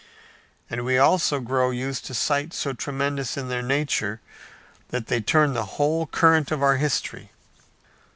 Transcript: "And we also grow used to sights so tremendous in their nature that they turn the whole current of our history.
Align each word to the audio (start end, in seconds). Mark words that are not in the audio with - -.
"And 0.67 0.83
we 0.83 0.97
also 0.97 1.39
grow 1.39 1.69
used 1.69 2.05
to 2.07 2.15
sights 2.15 2.57
so 2.57 2.73
tremendous 2.73 3.37
in 3.37 3.49
their 3.49 3.61
nature 3.61 4.19
that 4.89 5.05
they 5.05 5.21
turn 5.21 5.53
the 5.53 5.63
whole 5.77 6.07
current 6.07 6.49
of 6.51 6.63
our 6.63 6.77
history. 6.77 7.31